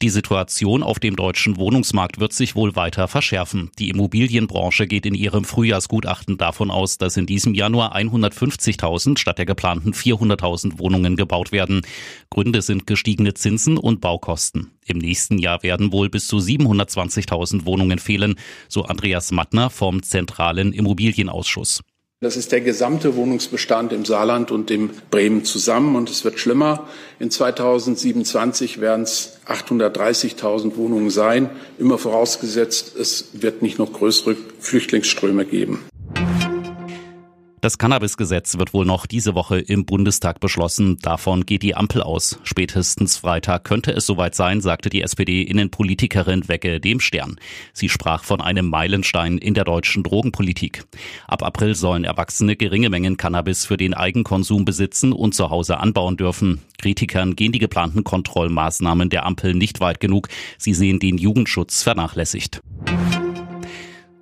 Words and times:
Die 0.00 0.10
Situation 0.10 0.84
auf 0.84 1.00
dem 1.00 1.16
deutschen 1.16 1.56
Wohnungsmarkt 1.56 2.20
wird 2.20 2.32
sich 2.32 2.54
wohl 2.54 2.76
weiter 2.76 3.08
verschärfen. 3.08 3.72
Die 3.80 3.88
Immobilienbranche 3.88 4.86
geht 4.86 5.04
in 5.06 5.14
ihrem 5.14 5.42
Frühjahrsgutachten 5.42 6.38
davon 6.38 6.70
aus, 6.70 6.98
dass 6.98 7.16
in 7.16 7.26
diesem 7.26 7.52
Jahr 7.52 7.68
nur 7.68 7.96
150.000 7.96 9.18
statt 9.18 9.38
der 9.38 9.46
geplanten 9.46 9.94
400.000 9.94 10.78
Wohnungen 10.78 11.16
gebaut 11.16 11.50
werden. 11.50 11.82
Gründe 12.30 12.62
sind 12.62 12.86
gestiegene 12.86 13.34
Zinsen 13.34 13.76
und 13.76 14.00
Baukosten. 14.00 14.70
Im 14.86 14.98
nächsten 14.98 15.38
Jahr 15.38 15.64
werden 15.64 15.90
wohl 15.90 16.08
bis 16.08 16.28
zu 16.28 16.36
720.000 16.36 17.64
Wohnungen 17.64 17.98
fehlen, 17.98 18.36
so 18.68 18.84
Andreas 18.84 19.32
Mattner 19.32 19.68
vom 19.68 20.04
Zentralen 20.04 20.72
Immobilienausschuss. 20.72 21.82
Das 22.20 22.36
ist 22.36 22.50
der 22.50 22.60
gesamte 22.60 23.14
Wohnungsbestand 23.14 23.92
im 23.92 24.04
Saarland 24.04 24.50
und 24.50 24.72
im 24.72 24.90
Bremen 25.08 25.44
zusammen. 25.44 25.94
Und 25.94 26.10
es 26.10 26.24
wird 26.24 26.40
schlimmer. 26.40 26.88
In 27.20 27.30
2027 27.30 28.80
werden 28.80 29.02
es 29.02 29.38
830.000 29.46 30.76
Wohnungen 30.76 31.10
sein. 31.10 31.48
Immer 31.78 31.96
vorausgesetzt, 31.96 32.96
es 32.96 33.28
wird 33.34 33.62
nicht 33.62 33.78
noch 33.78 33.92
größere 33.92 34.34
Flüchtlingsströme 34.58 35.44
geben. 35.44 35.84
Das 37.60 37.76
Cannabis-Gesetz 37.76 38.56
wird 38.56 38.72
wohl 38.72 38.84
noch 38.84 39.06
diese 39.06 39.34
Woche 39.34 39.58
im 39.58 39.84
Bundestag 39.84 40.38
beschlossen. 40.38 40.96
Davon 41.02 41.44
geht 41.44 41.62
die 41.62 41.74
Ampel 41.74 42.02
aus. 42.02 42.38
Spätestens 42.44 43.16
Freitag 43.16 43.64
könnte 43.64 43.90
es 43.90 44.06
soweit 44.06 44.36
sein, 44.36 44.60
sagte 44.60 44.90
die 44.90 45.02
SPD-Innenpolitikerin 45.02 46.46
Wecke 46.46 46.78
dem 46.78 47.00
Stern. 47.00 47.36
Sie 47.72 47.88
sprach 47.88 48.22
von 48.22 48.40
einem 48.40 48.68
Meilenstein 48.68 49.38
in 49.38 49.54
der 49.54 49.64
deutschen 49.64 50.04
Drogenpolitik. 50.04 50.84
Ab 51.26 51.42
April 51.42 51.74
sollen 51.74 52.04
Erwachsene 52.04 52.54
geringe 52.54 52.90
Mengen 52.90 53.16
Cannabis 53.16 53.66
für 53.66 53.76
den 53.76 53.92
Eigenkonsum 53.92 54.64
besitzen 54.64 55.12
und 55.12 55.34
zu 55.34 55.50
Hause 55.50 55.78
anbauen 55.78 56.16
dürfen. 56.16 56.62
Kritikern 56.78 57.34
gehen 57.34 57.50
die 57.50 57.58
geplanten 57.58 58.04
Kontrollmaßnahmen 58.04 59.08
der 59.08 59.26
Ampel 59.26 59.54
nicht 59.54 59.80
weit 59.80 59.98
genug. 59.98 60.28
Sie 60.58 60.74
sehen 60.74 61.00
den 61.00 61.18
Jugendschutz 61.18 61.82
vernachlässigt. 61.82 62.60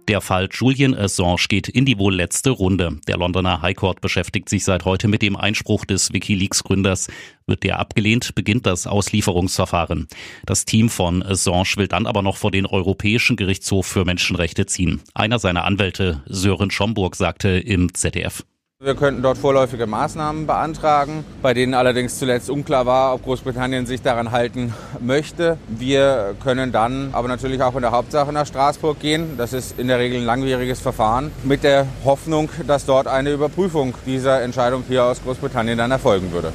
Der 0.09 0.21
Fall 0.21 0.49
Julian 0.53 0.95
Assange 0.95 1.47
geht 1.49 1.69
in 1.69 1.85
die 1.85 1.99
wohl 1.99 2.15
letzte 2.15 2.51
Runde. 2.51 3.01
Der 3.09 3.17
Londoner 3.17 3.61
High 3.61 3.75
Court 3.75 4.01
beschäftigt 4.01 4.49
sich 4.49 4.63
seit 4.63 4.85
heute 4.85 5.09
mit 5.09 5.21
dem 5.21 5.35
Einspruch 5.35 5.85
des 5.85 6.13
Wikileaks-Gründers. 6.13 7.09
Wird 7.47 7.65
der 7.65 7.81
abgelehnt, 7.81 8.37
beginnt 8.37 8.67
das 8.67 8.87
Auslieferungsverfahren. 8.87 10.07
Das 10.45 10.65
Team 10.65 10.91
von 10.91 11.25
Assange 11.25 11.77
will 11.77 11.89
dann 11.89 12.07
aber 12.07 12.23
noch 12.23 12.37
vor 12.37 12.53
den 12.53 12.67
Europäischen 12.67 13.35
Gerichtshof 13.35 13.87
für 13.87 14.05
Menschenrechte 14.05 14.67
ziehen. 14.67 15.01
Einer 15.13 15.41
seiner 15.41 15.65
Anwälte, 15.65 16.23
Sören 16.27 16.71
Schomburg, 16.71 17.17
sagte 17.17 17.49
im 17.49 17.93
ZDF. 17.93 18.45
Wir 18.85 18.95
könnten 18.95 19.23
dort 19.23 19.39
vorläufige 19.39 19.87
Maßnahmen 19.87 20.47
beantragen, 20.47 21.25
bei 21.41 21.55
denen 21.55 21.73
allerdings 21.73 22.19
zuletzt 22.19 22.51
unklar 22.51 22.85
war, 22.85 23.15
ob 23.15 23.25
Großbritannien 23.25 23.87
sich 23.87 24.03
daran 24.03 24.33
halten 24.33 24.75
möchte. 25.01 25.57
Wir 25.67 26.35
können 26.45 26.73
dann 26.73 27.09
aber 27.13 27.27
natürlich 27.27 27.63
auch 27.63 27.75
in 27.75 27.81
der 27.81 27.93
Hauptsache 27.93 28.35
nach 28.35 28.47
Straßburg 28.47 29.01
gehen. 29.01 29.39
Das 29.39 29.55
ist 29.55 29.79
in 29.79 29.89
der 29.89 29.99
Regel 29.99 30.19
ein 30.19 30.27
langwieriges 30.27 30.81
Verfahren 30.81 31.33
mit 31.43 31.65
der 31.65 31.87
Hoffnung, 32.05 32.51
dass 32.67 32.85
dort 32.85 33.07
eine 33.07 33.33
Überprüfung 33.33 33.95
dieser 34.05 34.43
Entscheidung 34.43 34.85
hier 34.87 35.05
aus 35.05 35.23
Großbritannien 35.23 35.79
dann 35.79 35.91
erfolgen 35.91 36.31
würde. 36.33 36.53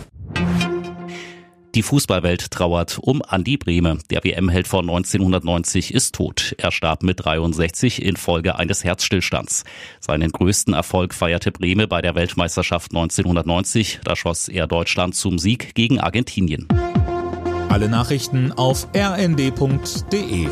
Die 1.73 1.83
Fußballwelt 1.83 2.51
trauert 2.51 2.99
um 2.99 3.21
Andi 3.21 3.55
Brehme. 3.55 3.99
Der 4.09 4.25
WM-Held 4.25 4.67
von 4.67 4.89
1990 4.89 5.93
ist 5.93 6.13
tot. 6.13 6.53
Er 6.57 6.71
starb 6.71 7.01
mit 7.01 7.23
63 7.23 8.01
infolge 8.01 8.57
eines 8.57 8.83
Herzstillstands. 8.83 9.63
Seinen 10.01 10.33
größten 10.33 10.73
Erfolg 10.73 11.13
feierte 11.13 11.53
Brehme 11.53 11.87
bei 11.87 12.01
der 12.01 12.13
Weltmeisterschaft 12.15 12.91
1990. 12.91 14.01
Da 14.03 14.17
schoss 14.17 14.49
er 14.49 14.67
Deutschland 14.67 15.15
zum 15.15 15.39
Sieg 15.39 15.73
gegen 15.73 16.01
Argentinien. 16.01 16.67
Alle 17.69 17.87
Nachrichten 17.87 18.51
auf 18.51 18.89
rnd.de 18.93 20.49